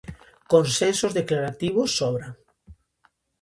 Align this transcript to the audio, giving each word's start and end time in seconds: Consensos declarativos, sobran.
Consensos 0.53 1.15
declarativos, 1.19 1.89
sobran. 1.99 2.33